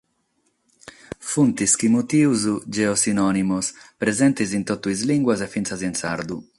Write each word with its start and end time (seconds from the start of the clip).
Sunt 1.31 1.55
sos 1.61 1.73
chi 1.79 1.87
mutimus 1.95 2.41
‘geosinònimos’, 2.75 3.65
presentes 4.01 4.49
in 4.57 4.63
totu 4.69 4.87
sas 4.91 5.01
limbas, 5.09 5.39
e 5.45 5.47
finas 5.53 5.81
in 5.89 5.95
sardu. 6.01 6.37